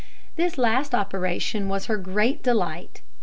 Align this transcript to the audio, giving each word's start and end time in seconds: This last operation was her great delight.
This 0.35 0.57
last 0.57 0.95
operation 0.95 1.69
was 1.69 1.85
her 1.85 1.95
great 1.97 2.41
delight. 2.41 3.03